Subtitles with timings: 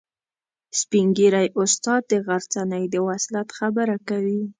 [0.79, 4.41] سپین ږیری استاد د غرڅنۍ د وصلت خبره کوي.